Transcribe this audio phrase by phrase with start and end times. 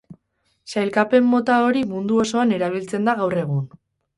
[0.73, 3.65] Sailkapen-mota hori mundu osoan erabiltzen da gaur egun.